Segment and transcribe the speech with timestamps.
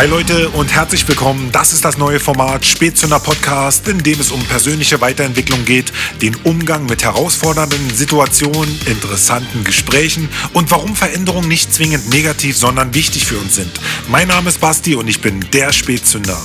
[0.00, 1.50] Hi Leute und herzlich willkommen.
[1.52, 5.92] Das ist das neue Format Spätzünder Podcast, in dem es um persönliche Weiterentwicklung geht,
[6.22, 13.26] den Umgang mit herausfordernden Situationen, interessanten Gesprächen und warum Veränderungen nicht zwingend negativ, sondern wichtig
[13.26, 13.78] für uns sind.
[14.08, 16.40] Mein Name ist Basti und ich bin der Spätzünder.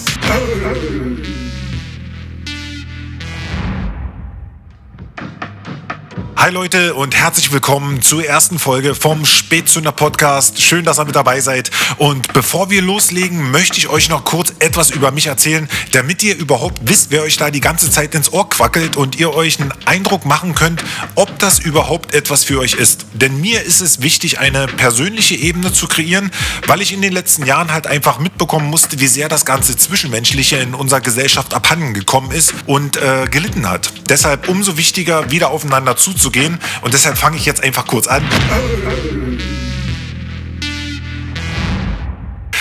[6.37, 10.61] Hi Leute und herzlich willkommen zur ersten Folge vom Spätzünder Podcast.
[10.61, 11.71] Schön, dass ihr mit dabei seid.
[11.97, 16.35] Und bevor wir loslegen, möchte ich euch noch kurz etwas über mich erzählen, damit ihr
[16.37, 19.73] überhaupt wisst, wer euch da die ganze Zeit ins Ohr quackelt und ihr euch einen
[19.85, 20.83] Eindruck machen könnt,
[21.15, 23.05] ob das überhaupt etwas für euch ist.
[23.13, 26.31] Denn mir ist es wichtig, eine persönliche Ebene zu kreieren,
[26.67, 30.57] weil ich in den letzten Jahren halt einfach mitbekommen musste, wie sehr das ganze Zwischenmenschliche
[30.57, 33.93] in unserer Gesellschaft abhanden gekommen ist und äh, gelitten hat.
[34.09, 36.59] Deshalb umso wichtiger, wieder aufeinander zuzugehen gehen.
[36.81, 38.23] Und deshalb fange ich jetzt einfach kurz an.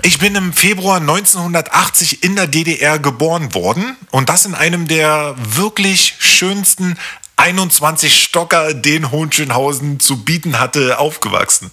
[0.02, 5.34] Ich bin im Februar 1980 in der DDR geboren worden und das in einem der
[5.38, 6.96] wirklich schönsten
[7.36, 11.70] 21 Stocker, den Hohenschönhausen zu bieten hatte, aufgewachsen.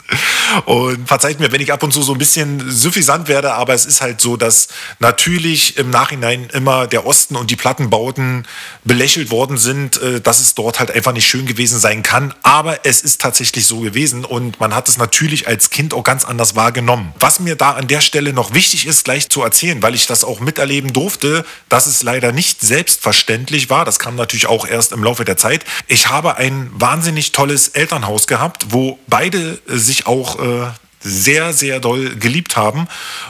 [0.66, 3.86] Und verzeiht mir, wenn ich ab und zu so ein bisschen suffisant werde, aber es
[3.86, 8.48] ist halt so, dass natürlich im Nachhinein immer der Osten und die Plattenbauten
[8.84, 12.34] belächelt worden sind, äh, dass es dort halt einfach nicht schön gewesen sein kann.
[12.42, 16.26] Aber es ist tatsächlich so gewesen und man hat es natürlich als Kind auch ganz
[16.26, 17.14] anders wahrgenommen.
[17.20, 20.24] Was mir da an der Stelle noch wichtig ist, gleich zu erzählen, weil ich das
[20.24, 23.86] auch miterleben durfte, dass es leider nicht selbstverständlich war.
[23.86, 25.66] Das kam natürlich auch erst im Laufe der Zeit Zeit.
[25.88, 30.68] Ich habe ein wahnsinnig tolles Elternhaus gehabt, wo beide sich auch äh,
[31.02, 32.88] sehr, sehr doll geliebt haben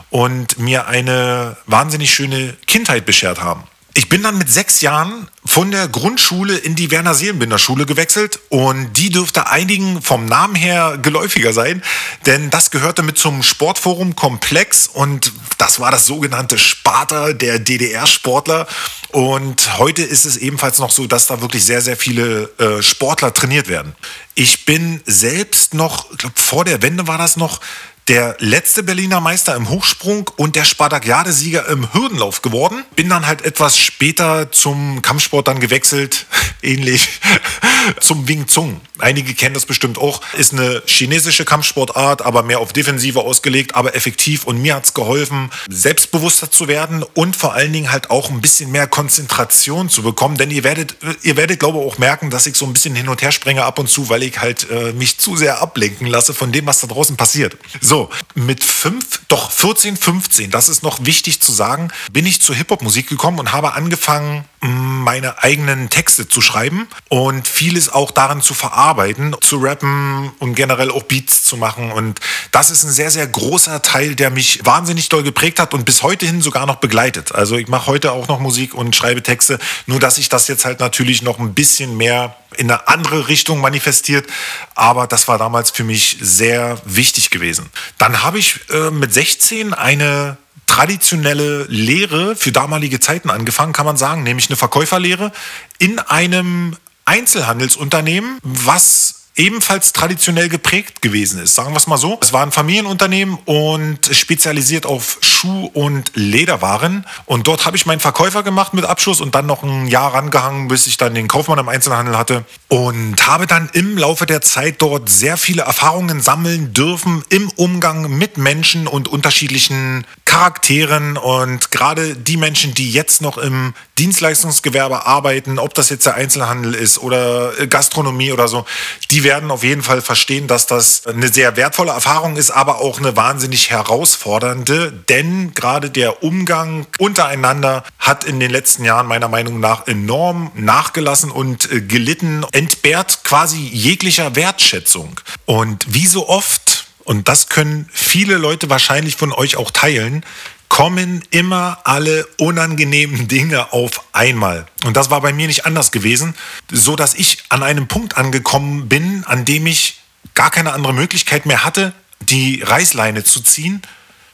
[0.10, 3.64] und mir eine wahnsinnig schöne Kindheit beschert haben.
[3.94, 8.40] Ich bin dann mit sechs Jahren von der Grundschule in die Werner Seelenbinder Schule gewechselt
[8.48, 11.84] und die dürfte einigen vom Namen her geläufiger sein,
[12.26, 18.66] denn das gehörte mit zum Sportforum Komplex und das war das sogenannte Sparta der DDR-Sportler
[19.10, 23.34] und heute ist es ebenfalls noch so, dass da wirklich sehr, sehr viele äh, Sportler
[23.34, 23.94] trainiert werden.
[24.36, 27.60] Ich bin selbst noch, ich glaube vor der Wende war das noch,
[28.08, 32.84] der letzte Berliner Meister im Hochsprung und der Spartakiade-Sieger im Hürdenlauf geworden.
[32.96, 36.26] Bin dann halt etwas später zum Kampfsport dann gewechselt,
[36.62, 37.22] ähnlich
[38.00, 38.82] zum Wing Zung.
[39.02, 40.22] Einige kennen das bestimmt auch.
[40.38, 44.46] Ist eine chinesische Kampfsportart, aber mehr auf Defensive ausgelegt, aber effektiv.
[44.46, 48.42] Und mir hat es geholfen, selbstbewusster zu werden und vor allen Dingen halt auch ein
[48.42, 50.38] bisschen mehr Konzentration zu bekommen.
[50.38, 53.10] Denn ihr werdet, ihr werdet glaube ich auch merken, dass ich so ein bisschen hin
[53.10, 56.34] und her springe ab und zu, weil ich halt äh, mich zu sehr ablenken lasse
[56.34, 57.58] von dem, was da draußen passiert.
[57.82, 62.56] So, mit fünf, doch 14, 15, das ist noch wichtig zu sagen, bin ich zur
[62.56, 68.54] Hip-Hop-Musik gekommen und habe angefangen, meine eigenen Texte zu schreiben und vieles auch darin zu
[68.54, 71.92] verarbeiten, zu rappen und generell auch Beats zu machen.
[71.92, 72.20] Und
[72.52, 76.04] das ist ein sehr, sehr großer Teil, der mich wahnsinnig doll geprägt hat und bis
[76.04, 77.34] heute hin sogar noch begleitet.
[77.34, 79.58] Also ich mache heute auch noch Musik und schreibe Texte,
[79.88, 83.62] nur dass ich das jetzt halt natürlich noch ein bisschen mehr in eine andere Richtung
[83.62, 84.28] manifestiert.
[84.76, 87.70] Aber das war damals für mich sehr wichtig gewesen.
[87.98, 90.38] Dann habe ich äh, mit 16 eine
[90.72, 95.34] traditionelle Lehre für damalige Zeiten angefangen, kann man sagen, nämlich eine Verkäuferlehre
[95.80, 101.56] in einem Einzelhandelsunternehmen, was ebenfalls traditionell geprägt gewesen ist.
[101.56, 102.18] Sagen wir es mal so.
[102.22, 107.04] Es war ein Familienunternehmen und spezialisiert auf Schuh- und Lederwaren.
[107.26, 110.68] Und dort habe ich meinen Verkäufer gemacht mit Abschluss und dann noch ein Jahr rangehangen,
[110.68, 112.46] bis ich dann den Kaufmann im Einzelhandel hatte.
[112.68, 118.16] Und habe dann im Laufe der Zeit dort sehr viele Erfahrungen sammeln dürfen im Umgang
[118.20, 121.18] mit Menschen und unterschiedlichen Charakteren.
[121.18, 126.76] Und gerade die Menschen, die jetzt noch im Dienstleistungsgewerbe arbeiten, ob das jetzt der Einzelhandel
[126.76, 128.66] ist oder Gastronomie oder so,
[129.10, 133.00] die werden auf jeden Fall verstehen, dass das eine sehr wertvolle Erfahrung ist, aber auch
[133.00, 139.60] eine wahnsinnig herausfordernde, denn gerade der Umgang untereinander hat in den letzten Jahren meiner Meinung
[139.60, 145.20] nach enorm nachgelassen und äh, gelitten, entbehrt quasi jeglicher Wertschätzung.
[145.46, 150.24] Und wie so oft und das können viele Leute wahrscheinlich von euch auch teilen,
[150.70, 154.66] kommen immer alle unangenehmen Dinge auf einmal.
[154.86, 156.36] Und das war bei mir nicht anders gewesen,
[156.72, 160.00] so dass ich an einem Punkt angekommen bin, an dem ich
[160.34, 161.92] gar keine andere Möglichkeit mehr hatte,
[162.22, 163.82] die Reißleine zu ziehen.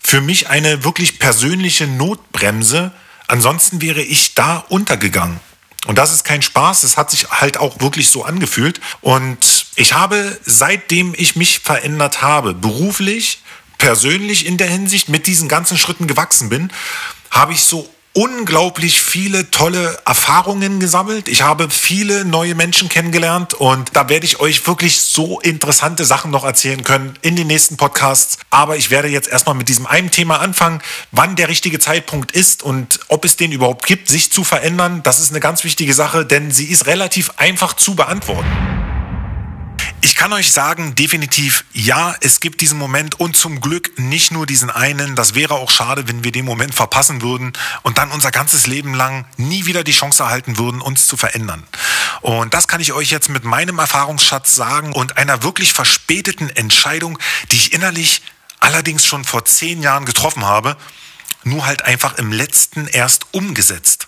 [0.07, 2.93] Für mich eine wirklich persönliche Notbremse.
[3.27, 5.37] Ansonsten wäre ich da untergegangen.
[5.85, 8.79] Und das ist kein Spaß, es hat sich halt auch wirklich so angefühlt.
[9.01, 13.41] Und ich habe, seitdem ich mich verändert habe, beruflich,
[13.79, 16.71] persönlich in der Hinsicht mit diesen ganzen Schritten gewachsen bin,
[17.29, 21.27] habe ich so unglaublich viele tolle Erfahrungen gesammelt.
[21.27, 26.31] Ich habe viele neue Menschen kennengelernt und da werde ich euch wirklich so interessante Sachen
[26.31, 28.39] noch erzählen können in den nächsten Podcasts.
[28.49, 30.81] Aber ich werde jetzt erstmal mit diesem einen Thema anfangen,
[31.11, 35.01] wann der richtige Zeitpunkt ist und ob es den überhaupt gibt, sich zu verändern.
[35.03, 38.86] Das ist eine ganz wichtige Sache, denn sie ist relativ einfach zu beantworten.
[40.01, 44.45] Ich kann euch sagen, definitiv ja, es gibt diesen Moment und zum Glück nicht nur
[44.45, 45.15] diesen einen.
[45.15, 48.93] Das wäre auch schade, wenn wir den Moment verpassen würden und dann unser ganzes Leben
[48.93, 51.63] lang nie wieder die Chance erhalten würden, uns zu verändern.
[52.21, 57.17] Und das kann ich euch jetzt mit meinem Erfahrungsschatz sagen und einer wirklich verspäteten Entscheidung,
[57.51, 58.21] die ich innerlich
[58.59, 60.77] allerdings schon vor zehn Jahren getroffen habe,
[61.43, 64.07] nur halt einfach im letzten erst umgesetzt.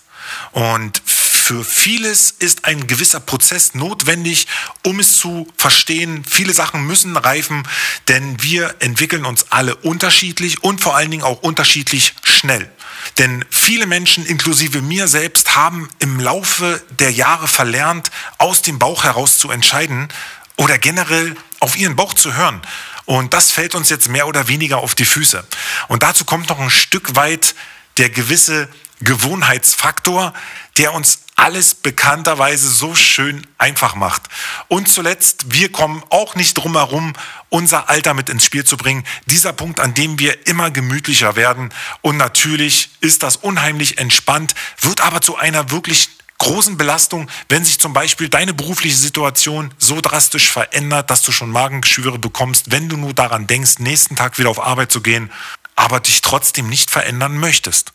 [0.52, 1.02] Und
[1.50, 4.46] für vieles ist ein gewisser Prozess notwendig,
[4.84, 6.24] um es zu verstehen.
[6.24, 7.66] Viele Sachen müssen reifen,
[8.06, 12.70] denn wir entwickeln uns alle unterschiedlich und vor allen Dingen auch unterschiedlich schnell.
[13.18, 19.02] Denn viele Menschen, inklusive mir selbst, haben im Laufe der Jahre verlernt, aus dem Bauch
[19.02, 20.06] heraus zu entscheiden
[20.54, 22.62] oder generell auf ihren Bauch zu hören.
[23.06, 25.44] Und das fällt uns jetzt mehr oder weniger auf die Füße.
[25.88, 27.56] Und dazu kommt noch ein Stück weit
[27.96, 28.68] der gewisse
[29.00, 30.34] Gewohnheitsfaktor,
[30.78, 34.22] der uns alles bekannterweise so schön einfach macht.
[34.68, 37.14] Und zuletzt, wir kommen auch nicht drum herum,
[37.48, 39.04] unser Alter mit ins Spiel zu bringen.
[39.24, 41.72] Dieser Punkt, an dem wir immer gemütlicher werden.
[42.02, 47.78] Und natürlich ist das unheimlich entspannt, wird aber zu einer wirklich großen Belastung, wenn sich
[47.78, 52.96] zum Beispiel deine berufliche Situation so drastisch verändert, dass du schon Magengeschwüre bekommst, wenn du
[52.96, 55.30] nur daran denkst, nächsten Tag wieder auf Arbeit zu gehen,
[55.76, 57.92] aber dich trotzdem nicht verändern möchtest.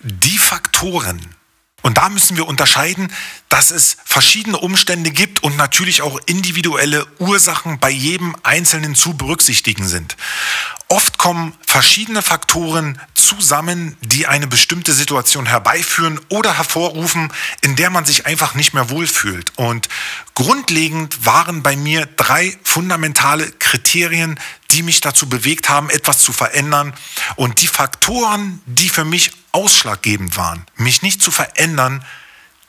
[0.00, 1.20] Die Faktoren,
[1.82, 3.12] und da müssen wir unterscheiden,
[3.48, 9.88] dass es verschiedene Umstände gibt und natürlich auch individuelle Ursachen bei jedem Einzelnen zu berücksichtigen
[9.88, 10.16] sind.
[10.88, 18.04] Oft kommen verschiedene Faktoren zusammen, die eine bestimmte Situation herbeiführen oder hervorrufen, in der man
[18.04, 19.52] sich einfach nicht mehr wohlfühlt.
[19.56, 19.88] Und
[20.34, 24.38] grundlegend waren bei mir drei fundamentale Kriterien,
[24.72, 26.92] die mich dazu bewegt haben, etwas zu verändern.
[27.36, 32.04] Und die Faktoren, die für mich ausschlaggebend waren, mich nicht zu verändern,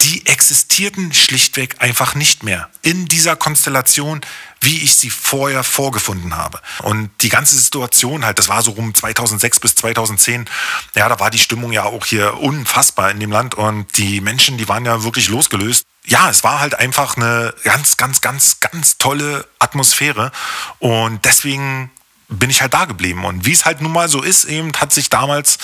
[0.01, 4.21] die existierten schlichtweg einfach nicht mehr in dieser Konstellation,
[4.59, 6.59] wie ich sie vorher vorgefunden habe.
[6.81, 10.49] Und die ganze Situation halt, das war so rum 2006 bis 2010,
[10.95, 14.57] ja, da war die Stimmung ja auch hier unfassbar in dem Land und die Menschen,
[14.57, 15.85] die waren ja wirklich losgelöst.
[16.05, 20.31] Ja, es war halt einfach eine ganz, ganz, ganz, ganz tolle Atmosphäre
[20.79, 21.91] und deswegen
[22.27, 23.25] bin ich halt da geblieben.
[23.25, 25.59] Und wie es halt nun mal so ist, eben hat sich damals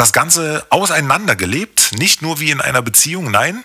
[0.00, 3.62] das Ganze auseinandergelebt, nicht nur wie in einer Beziehung, nein,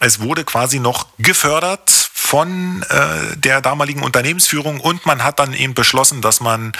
[0.00, 5.72] es wurde quasi noch gefördert von äh, der damaligen Unternehmensführung und man hat dann eben
[5.72, 6.72] beschlossen, dass man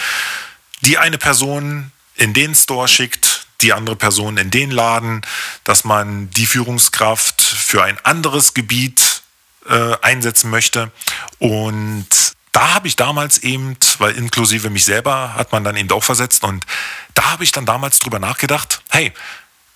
[0.81, 5.21] die eine Person in den Store schickt, die andere Person in den Laden,
[5.63, 9.23] dass man die Führungskraft für ein anderes Gebiet
[9.67, 10.91] äh, einsetzen möchte.
[11.39, 12.07] Und
[12.51, 16.43] da habe ich damals eben, weil inklusive mich selber hat man dann eben auch versetzt
[16.43, 16.65] und
[17.13, 19.13] da habe ich dann damals drüber nachgedacht, hey,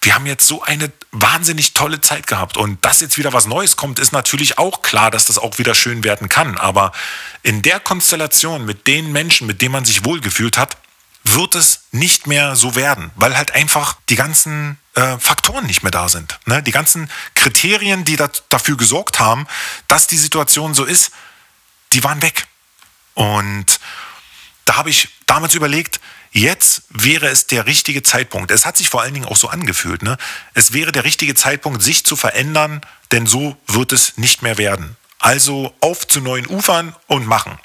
[0.02, 3.78] wir haben jetzt so eine wahnsinnig tolle Zeit gehabt und dass jetzt wieder was Neues
[3.78, 6.58] kommt, ist natürlich auch klar, dass das auch wieder schön werden kann.
[6.58, 6.92] Aber
[7.42, 10.78] in der Konstellation mit den Menschen, mit denen man sich wohlgefühlt hat,
[11.24, 15.92] wird es nicht mehr so werden, weil halt einfach die ganzen äh, Faktoren nicht mehr
[15.92, 16.38] da sind.
[16.46, 16.62] Ne?
[16.62, 19.48] Die ganzen Kriterien, die da, dafür gesorgt haben,
[19.88, 21.12] dass die Situation so ist,
[21.94, 22.46] die waren weg.
[23.14, 23.80] Und
[24.66, 26.00] da habe ich damals überlegt,
[26.32, 28.52] jetzt wäre es der richtige Zeitpunkt.
[28.52, 30.02] Es hat sich vor allen Dingen auch so angefühlt.
[30.02, 30.18] Ne?
[30.54, 34.96] Es wäre der richtige Zeitpunkt, sich zu verändern, denn so wird es nicht mehr werden.
[35.20, 37.58] Also auf zu neuen Ufern und machen.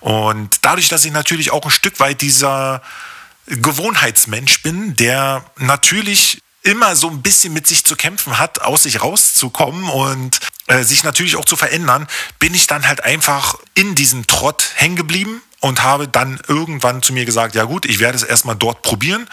[0.00, 2.82] Und dadurch, dass ich natürlich auch ein Stück weit dieser
[3.46, 9.02] Gewohnheitsmensch bin, der natürlich immer so ein bisschen mit sich zu kämpfen hat, aus sich
[9.02, 12.06] rauszukommen und äh, sich natürlich auch zu verändern,
[12.38, 17.12] bin ich dann halt einfach in diesem Trott hängen geblieben und habe dann irgendwann zu
[17.12, 19.28] mir gesagt, ja gut, ich werde es erstmal dort probieren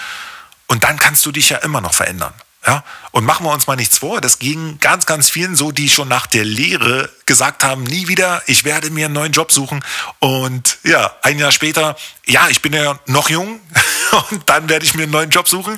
[0.68, 2.34] und dann kannst du dich ja immer noch verändern.
[2.66, 2.84] Ja?
[3.12, 6.08] Und machen wir uns mal nichts vor, das ging ganz, ganz vielen so, die schon
[6.08, 9.84] nach der Lehre gesagt haben, nie wieder, ich werde mir einen neuen Job suchen.
[10.20, 13.60] Und ja, ein Jahr später, ja, ich bin ja noch jung
[14.32, 15.78] und dann werde ich mir einen neuen Job suchen.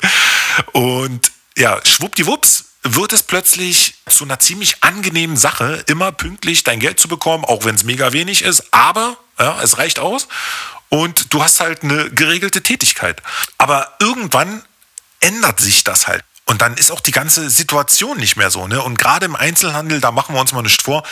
[0.73, 6.99] Und ja, schwuppdiwupps wird es plötzlich zu einer ziemlich angenehmen Sache, immer pünktlich dein Geld
[6.99, 10.27] zu bekommen, auch wenn es mega wenig ist, aber ja, es reicht aus
[10.87, 13.21] und du hast halt eine geregelte Tätigkeit.
[13.57, 14.63] Aber irgendwann
[15.19, 16.23] ändert sich das halt.
[16.45, 18.67] Und dann ist auch die ganze Situation nicht mehr so.
[18.67, 18.81] Ne?
[18.81, 21.03] Und gerade im Einzelhandel, da machen wir uns mal nicht vor,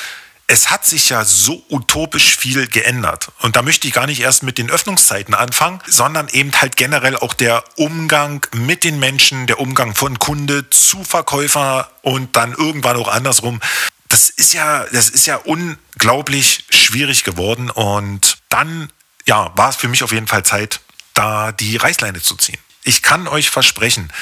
[0.48, 3.32] es hat sich ja so utopisch viel geändert.
[3.40, 7.18] Und da möchte ich gar nicht erst mit den Öffnungszeiten anfangen, sondern eben halt generell
[7.18, 12.96] auch der Umgang mit den Menschen, der Umgang von Kunde zu Verkäufer und dann irgendwann
[12.96, 13.60] auch andersrum.
[14.08, 17.70] Das ist ja, das ist ja unglaublich schwierig geworden.
[17.70, 18.90] Und dann,
[19.26, 20.80] ja, war es für mich auf jeden Fall Zeit,
[21.14, 22.60] da die Reißleine zu ziehen.
[22.86, 24.14] Ich kann euch versprechen,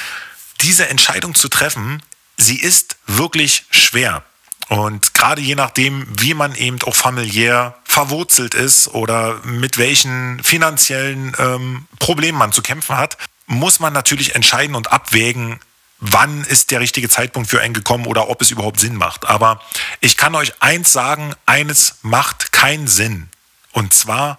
[0.60, 2.02] diese Entscheidung zu treffen,
[2.36, 4.24] sie ist wirklich schwer.
[4.68, 11.34] Und gerade je nachdem, wie man eben auch familiär verwurzelt ist oder mit welchen finanziellen
[11.38, 15.60] ähm, Problemen man zu kämpfen hat, muss man natürlich entscheiden und abwägen,
[15.98, 19.26] wann ist der richtige Zeitpunkt für einen gekommen oder ob es überhaupt Sinn macht.
[19.26, 19.60] Aber
[20.00, 23.28] ich kann euch eins sagen, eines macht keinen Sinn.
[23.72, 24.38] Und zwar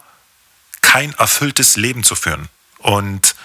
[0.82, 2.50] kein erfülltes Leben zu führen.
[2.80, 3.36] Und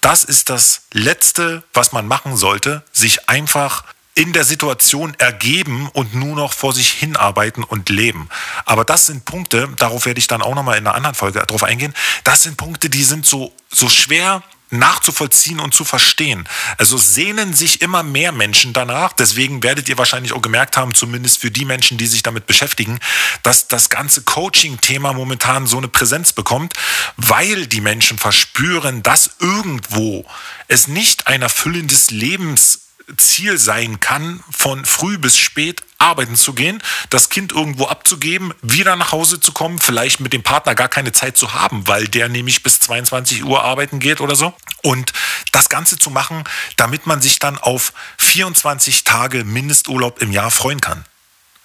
[0.00, 3.84] das ist das Letzte, was man machen sollte, sich einfach
[4.14, 8.28] in der Situation ergeben und nur noch vor sich hinarbeiten und leben.
[8.64, 11.64] Aber das sind Punkte, darauf werde ich dann auch nochmal in einer anderen Folge drauf
[11.64, 16.48] eingehen, das sind Punkte, die sind so, so schwer nachzuvollziehen und zu verstehen.
[16.78, 19.12] Also sehnen sich immer mehr Menschen danach.
[19.12, 22.98] Deswegen werdet ihr wahrscheinlich auch gemerkt haben, zumindest für die Menschen, die sich damit beschäftigen,
[23.42, 26.74] dass das ganze Coaching-Thema momentan so eine Präsenz bekommt,
[27.16, 30.24] weil die Menschen verspüren, dass irgendwo
[30.68, 32.80] es nicht ein erfüllendes Lebens
[33.16, 38.96] Ziel sein kann, von früh bis spät arbeiten zu gehen, das Kind irgendwo abzugeben, wieder
[38.96, 42.28] nach Hause zu kommen, vielleicht mit dem Partner gar keine Zeit zu haben, weil der
[42.28, 44.54] nämlich bis 22 Uhr arbeiten geht oder so.
[44.82, 45.12] Und
[45.52, 46.44] das Ganze zu machen,
[46.76, 51.04] damit man sich dann auf 24 Tage Mindesturlaub im Jahr freuen kann.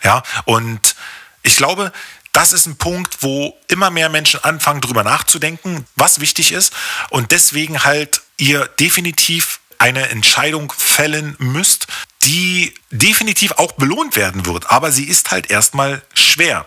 [0.03, 0.96] Ja, und
[1.43, 1.91] ich glaube,
[2.31, 6.74] das ist ein Punkt, wo immer mehr Menschen anfangen, darüber nachzudenken, was wichtig ist.
[7.10, 11.88] Und deswegen halt ihr definitiv eine Entscheidung fällen müsst,
[12.24, 14.69] die definitiv auch belohnt werden wird.
[14.69, 16.65] Aber sie ist halt erstmal schwer.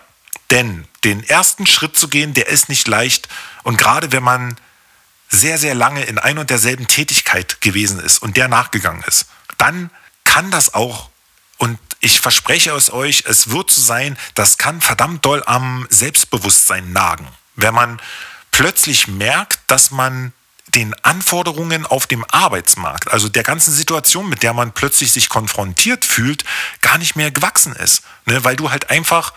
[0.51, 3.29] Denn den ersten Schritt zu gehen, der ist nicht leicht.
[3.63, 4.57] Und gerade wenn man
[5.29, 9.27] sehr, sehr lange in ein und derselben Tätigkeit gewesen ist und der nachgegangen ist,
[9.57, 9.89] dann
[10.23, 11.09] kann das auch,
[11.57, 16.91] und ich verspreche es euch, es wird so sein, das kann verdammt doll am Selbstbewusstsein
[16.91, 17.27] nagen.
[17.55, 18.01] Wenn man
[18.51, 20.33] plötzlich merkt, dass man
[20.75, 26.05] den Anforderungen auf dem Arbeitsmarkt, also der ganzen Situation, mit der man plötzlich sich konfrontiert
[26.05, 26.43] fühlt,
[26.81, 28.03] gar nicht mehr gewachsen ist.
[28.25, 28.43] Ne?
[28.43, 29.33] Weil du halt einfach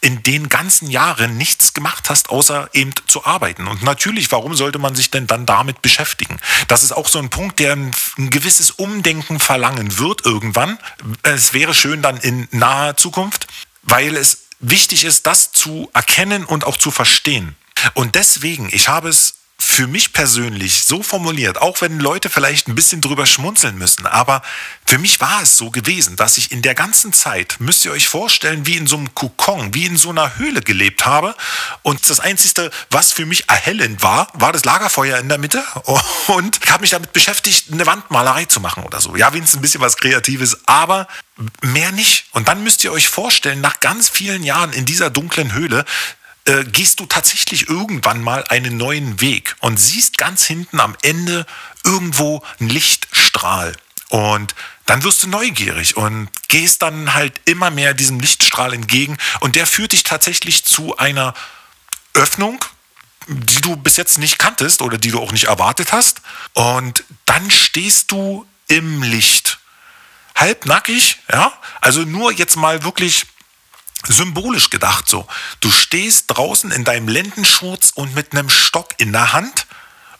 [0.00, 3.66] in den ganzen Jahren nichts gemacht hast, außer eben zu arbeiten.
[3.66, 6.38] Und natürlich, warum sollte man sich denn dann damit beschäftigen?
[6.68, 10.78] Das ist auch so ein Punkt, der ein, ein gewisses Umdenken verlangen wird irgendwann.
[11.22, 13.46] Es wäre schön dann in naher Zukunft,
[13.82, 17.56] weil es wichtig ist, das zu erkennen und auch zu verstehen.
[17.94, 19.35] Und deswegen, ich habe es
[19.76, 24.40] für mich persönlich so formuliert, auch wenn Leute vielleicht ein bisschen drüber schmunzeln müssen, aber
[24.86, 28.08] für mich war es so gewesen, dass ich in der ganzen Zeit, müsst ihr euch
[28.08, 31.34] vorstellen, wie in so einem Kokon, wie in so einer Höhle gelebt habe.
[31.82, 35.62] Und das Einzige, was für mich erhellend war, war das Lagerfeuer in der Mitte.
[36.28, 39.14] Und ich habe mich damit beschäftigt, eine Wandmalerei zu machen oder so.
[39.14, 41.06] Ja, wenigstens ein bisschen was Kreatives, aber
[41.60, 42.24] mehr nicht.
[42.32, 45.84] Und dann müsst ihr euch vorstellen, nach ganz vielen Jahren in dieser dunklen Höhle,
[46.46, 51.46] äh, gehst du tatsächlich irgendwann mal einen neuen Weg und siehst ganz hinten am Ende
[51.84, 53.76] irgendwo einen Lichtstrahl.
[54.08, 54.54] Und
[54.86, 59.66] dann wirst du neugierig und gehst dann halt immer mehr diesem Lichtstrahl entgegen und der
[59.66, 61.34] führt dich tatsächlich zu einer
[62.14, 62.64] Öffnung,
[63.26, 66.22] die du bis jetzt nicht kanntest oder die du auch nicht erwartet hast.
[66.54, 69.58] Und dann stehst du im Licht.
[70.36, 71.52] Halbnackig, ja?
[71.80, 73.26] Also nur jetzt mal wirklich
[74.06, 75.26] symbolisch gedacht so.
[75.60, 79.66] Du stehst draußen in deinem Lendenschurz und mit einem Stock in der Hand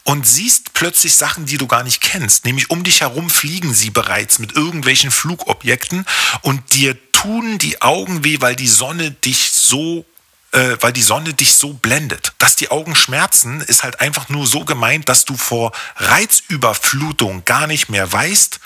[0.04, 2.45] und siehst plötzlich Sachen, die du gar nicht kennst.
[2.45, 6.06] Nämlich um dich herum fliegen sie bereits mit irgendwelchen Flugobjekten
[6.42, 10.04] und dir tun die Augen weh, weil die Sonne dich so
[10.52, 12.33] äh, weil die Sonne dich so blendet.
[12.38, 17.66] Dass die Augen schmerzen, ist halt einfach nur so gemeint, dass du vor Reizüberflutung gar
[17.66, 18.61] nicht mehr weißt,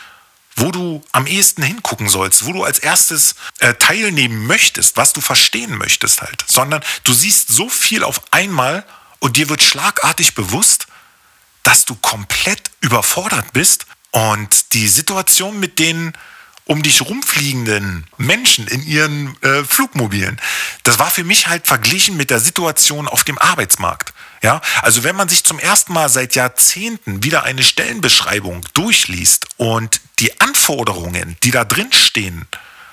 [0.61, 5.21] wo du am ehesten hingucken sollst, wo du als erstes äh, teilnehmen möchtest, was du
[5.21, 8.85] verstehen möchtest halt, sondern du siehst so viel auf einmal
[9.19, 10.87] und dir wird schlagartig bewusst,
[11.63, 16.13] dass du komplett überfordert bist und die Situation mit den
[16.65, 20.41] um dich rumfliegenden Menschen in ihren äh, Flugmobilen,
[20.85, 24.13] das war für mich halt verglichen mit der Situation auf dem Arbeitsmarkt.
[24.43, 30.01] Ja, also wenn man sich zum ersten Mal seit Jahrzehnten wieder eine Stellenbeschreibung durchliest und
[30.19, 32.47] die Anforderungen, die da drin stehen,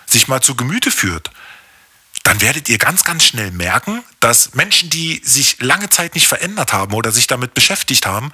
[0.05, 1.31] sich mal zu Gemüte führt,
[2.23, 6.73] dann werdet ihr ganz, ganz schnell merken, dass Menschen, die sich lange Zeit nicht verändert
[6.73, 8.33] haben oder sich damit beschäftigt haben,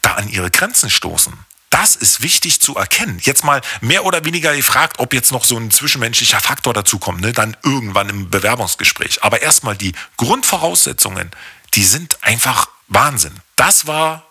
[0.00, 1.32] da an ihre Grenzen stoßen.
[1.80, 3.18] Da das ist wichtig zu erkennen.
[3.22, 7.22] Jetzt mal mehr oder weniger gefragt, ob jetzt noch so ein zwischenmenschlicher Faktor dazu kommt,
[7.22, 7.32] ne?
[7.32, 9.24] dann irgendwann im Bewerbungsgespräch.
[9.24, 11.30] Aber erstmal die Grundvoraussetzungen,
[11.72, 13.32] die sind einfach Wahnsinn.
[13.56, 14.26] Das war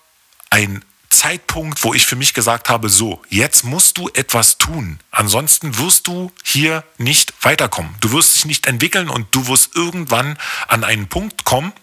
[0.52, 5.00] ein Zeitpunkt, wo ich für mich gesagt habe, so, jetzt musst du etwas tun.
[5.10, 7.96] Ansonsten wirst du hier nicht weiterkommen.
[8.00, 10.38] Du wirst dich nicht entwickeln und du wirst irgendwann
[10.68, 11.74] an einen Punkt kommen,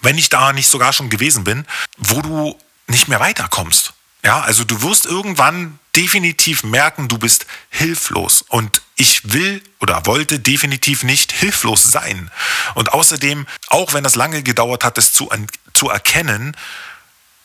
[0.00, 1.66] wenn ich da nicht sogar schon gewesen bin,
[1.98, 2.56] wo du
[2.86, 3.94] nicht mehr weiterkommst.
[4.24, 8.42] Ja, also du wirst irgendwann definitiv merken, du bist hilflos.
[8.42, 12.30] Und ich will oder wollte definitiv nicht hilflos sein.
[12.74, 15.30] Und außerdem, auch wenn das lange gedauert hat, es zu,
[15.74, 16.56] zu erkennen,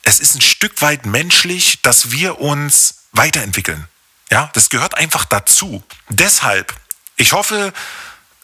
[0.04, 3.88] es ist ein Stück weit menschlich, dass wir uns weiterentwickeln.
[4.32, 5.84] Ja, das gehört einfach dazu.
[6.10, 6.74] Deshalb,
[7.16, 7.74] ich hoffe,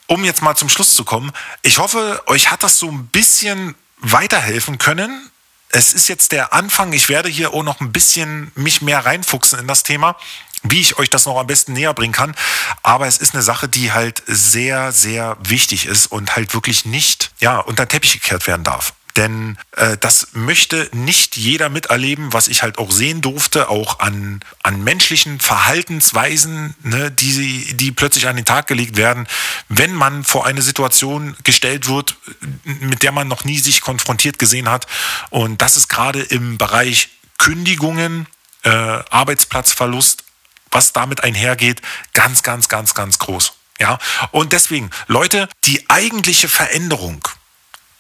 [0.08, 3.76] um jetzt mal zum Schluss zu kommen, ich hoffe, euch hat das so ein bisschen
[3.98, 5.30] weiterhelfen können.
[5.76, 6.94] Es ist jetzt der Anfang.
[6.94, 10.16] Ich werde hier auch noch ein bisschen mich mehr reinfuchsen in das Thema,
[10.62, 12.36] wie ich euch das noch am besten näher bringen kann.
[12.84, 17.32] Aber es ist eine Sache, die halt sehr, sehr wichtig ist und halt wirklich nicht,
[17.40, 18.94] ja, unter den Teppich gekehrt werden darf.
[19.16, 24.40] Denn äh, das möchte nicht jeder miterleben, was ich halt auch sehen durfte, auch an,
[24.64, 29.28] an menschlichen Verhaltensweisen, ne, die, die plötzlich an den Tag gelegt werden,
[29.70, 32.16] wenn man vor eine Situation gestellt wird,
[32.64, 34.88] mit der man noch nie sich konfrontiert gesehen hat.
[35.30, 38.28] Und das ist gerade im Bereich Kündigungen,
[38.64, 40.24] äh, Arbeitsplatzverlust,
[40.72, 41.82] was damit einhergeht,
[42.14, 43.54] ganz, ganz, ganz, ganz groß.
[43.80, 44.00] Ja,
[44.32, 47.28] und deswegen, Leute, die eigentliche Veränderung,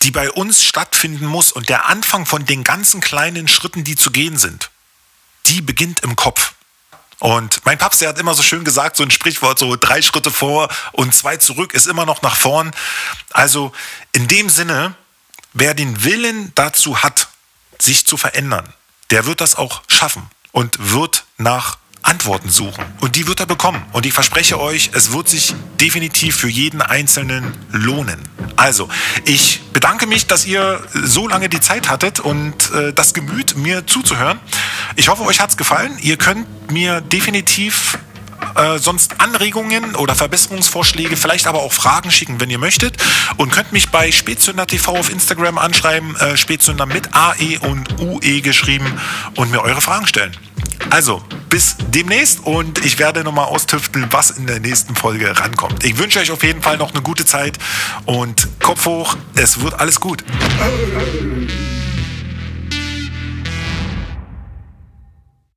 [0.03, 4.11] die bei uns stattfinden muss und der Anfang von den ganzen kleinen Schritten, die zu
[4.11, 4.69] gehen sind,
[5.45, 6.53] die beginnt im Kopf.
[7.19, 10.29] Und mein Papst, der hat immer so schön gesagt, so ein Sprichwort, so drei Schritte
[10.29, 12.71] vor und zwei zurück ist immer noch nach vorn.
[13.31, 13.71] Also
[14.11, 14.93] in dem Sinne,
[15.53, 17.29] wer den Willen dazu hat,
[17.79, 18.73] sich zu verändern,
[19.09, 22.83] der wird das auch schaffen und wird nach Antworten suchen.
[23.01, 23.81] Und die wird er bekommen.
[23.93, 28.19] Und ich verspreche euch, es wird sich definitiv für jeden Einzelnen lohnen.
[28.55, 28.87] Also,
[29.25, 33.87] ich bedanke mich, dass ihr so lange die Zeit hattet und äh, das Gemüt, mir
[33.87, 34.39] zuzuhören.
[34.95, 35.97] Ich hoffe, euch hat es gefallen.
[36.01, 37.97] Ihr könnt mir definitiv
[38.55, 42.97] äh, sonst Anregungen oder Verbesserungsvorschläge, vielleicht aber auch Fragen schicken, wenn ihr möchtet.
[43.37, 48.41] Und könnt mich bei Spätzünder TV auf Instagram anschreiben, äh, Spätzünder mit AE und UE
[48.41, 48.99] geschrieben
[49.35, 50.35] und mir eure Fragen stellen.
[50.89, 55.83] Also, bis demnächst und ich werde nochmal austüfteln, was in der nächsten Folge rankommt.
[55.83, 57.57] Ich wünsche euch auf jeden Fall noch eine gute Zeit
[58.05, 60.23] und Kopf hoch, es wird alles gut.